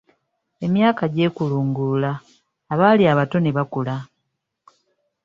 [0.65, 2.11] Emyaka gy'ekulungulula
[2.73, 3.95] abaali abato ne bakula.